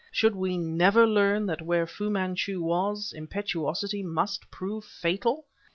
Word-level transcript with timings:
Should 0.09 0.33
we 0.35 0.57
never 0.57 1.05
learn 1.05 1.45
that 1.45 1.61
where 1.61 1.85
Fu 1.85 2.09
Manchu 2.09 2.59
was, 2.63 3.13
impetuosity 3.15 4.01
must 4.01 4.49
prove 4.49 4.83
fatal? 4.83 5.45